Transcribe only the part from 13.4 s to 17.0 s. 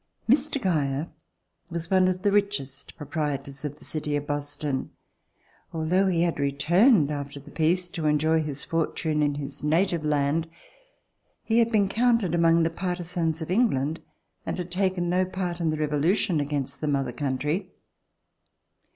of England, and had taken no part in the Revolution against the